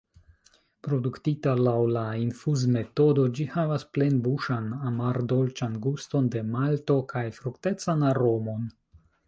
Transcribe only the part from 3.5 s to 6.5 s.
havas plenbuŝan, amardolĉan guston de